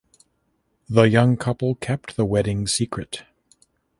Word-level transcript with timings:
The 0.89 1.03
young 1.03 1.37
couple 1.37 1.75
kept 1.75 2.15
the 2.15 2.25
wedding 2.25 2.65
secret. 2.65 3.21